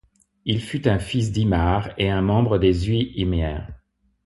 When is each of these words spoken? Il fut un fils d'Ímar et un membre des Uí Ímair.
Il 0.45 0.61
fut 0.61 0.87
un 0.87 0.97
fils 0.97 1.31
d'Ímar 1.31 1.91
et 1.99 2.09
un 2.09 2.23
membre 2.23 2.57
des 2.57 2.89
Uí 2.89 3.11
Ímair. 3.17 3.69